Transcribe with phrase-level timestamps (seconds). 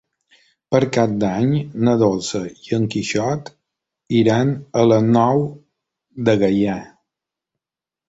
[0.75, 1.51] Per Cap d'Any
[1.89, 3.53] na Dolça i en Quixot
[4.23, 5.47] iran a la Nou
[6.31, 6.83] de Gaià.